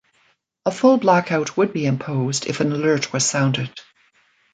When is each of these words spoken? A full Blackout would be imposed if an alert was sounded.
A 0.65 0.71
full 0.71 0.97
Blackout 0.97 1.55
would 1.57 1.73
be 1.73 1.85
imposed 1.85 2.47
if 2.47 2.59
an 2.59 2.71
alert 2.71 3.13
was 3.13 3.23
sounded. 3.23 3.69